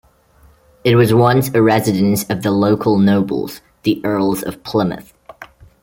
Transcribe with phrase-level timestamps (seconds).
[0.83, 5.13] It was once a residence of the local nobles, the Earls of Plymouth.